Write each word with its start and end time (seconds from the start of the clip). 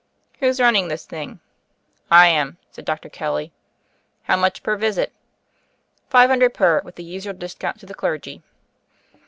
"Who's 0.39 0.59
running 0.59 0.87
this 0.87 1.05
thing?" 1.05 1.41
"I 2.09 2.25
am," 2.29 2.57
said 2.71 2.85
Dr. 2.85 3.07
Kelly. 3.07 3.51
"How 4.23 4.35
much 4.35 4.63
per 4.63 4.75
visit?'] 4.75 5.13
"Five 6.09 6.31
hundred 6.31 6.55
per, 6.55 6.81
with 6.81 6.95
the 6.95 7.03
usual 7.03 7.35
discount 7.35 7.79
to 7.81 7.85
the 7.85 7.93
clergy." 7.93 8.41